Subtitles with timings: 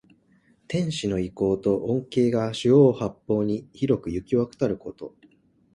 [0.67, 5.13] 天子の威光と恩恵が四方八方に広くゆきわたること。